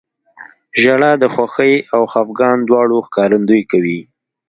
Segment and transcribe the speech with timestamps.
[0.81, 3.99] •ژړا د خوښۍ او خفګان دواړو ښکارندویي کوي.